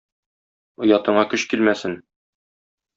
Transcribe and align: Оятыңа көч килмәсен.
Оятыңа 0.87 1.27
көч 1.35 1.47
килмәсен. 1.55 1.97